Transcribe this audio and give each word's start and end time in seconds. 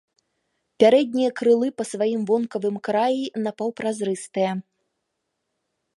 Пярэднія 0.83 1.29
крылы 1.41 1.69
па 1.81 1.87
сваім 1.91 2.21
вонкавым 2.31 2.75
краі 2.87 3.23
напаўпразрыстыя. 3.45 4.51